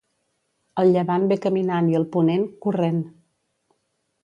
El 0.83 0.93
llevant 0.95 1.25
ve 1.33 1.37
caminant 1.43 1.93
i 1.93 1.99
el 2.01 2.09
ponent, 2.17 2.49
corrent. 2.67 3.01